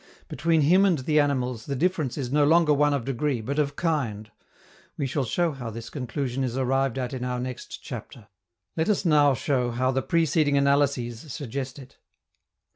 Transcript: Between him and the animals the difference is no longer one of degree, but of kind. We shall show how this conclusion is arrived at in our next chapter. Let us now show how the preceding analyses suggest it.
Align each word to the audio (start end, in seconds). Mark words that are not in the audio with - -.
Between 0.29 0.61
him 0.61 0.83
and 0.83 0.97
the 0.97 1.19
animals 1.19 1.67
the 1.67 1.75
difference 1.75 2.17
is 2.17 2.31
no 2.31 2.43
longer 2.43 2.73
one 2.73 2.91
of 2.91 3.05
degree, 3.05 3.39
but 3.39 3.59
of 3.59 3.75
kind. 3.75 4.31
We 4.97 5.05
shall 5.05 5.25
show 5.25 5.51
how 5.51 5.69
this 5.69 5.91
conclusion 5.91 6.43
is 6.43 6.57
arrived 6.57 6.97
at 6.97 7.13
in 7.13 7.23
our 7.23 7.39
next 7.39 7.83
chapter. 7.83 8.27
Let 8.75 8.89
us 8.89 9.05
now 9.05 9.35
show 9.35 9.69
how 9.69 9.91
the 9.91 10.01
preceding 10.01 10.57
analyses 10.57 11.31
suggest 11.31 11.77
it. 11.77 11.99